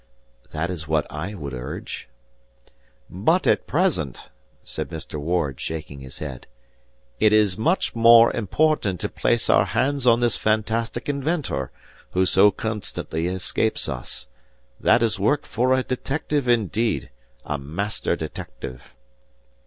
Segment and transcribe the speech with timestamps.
[0.49, 2.09] "That is what I would urge."
[3.07, 4.29] "But at present,"
[4.63, 5.19] said Mr.
[5.19, 6.47] Ward, shaking his head,
[7.19, 11.69] "it is much more important to place our hands on this fantastic inventor,
[12.13, 14.27] who so constantly escapes us.
[14.79, 17.11] That is work for a detective, indeed;
[17.45, 18.95] a master detective!"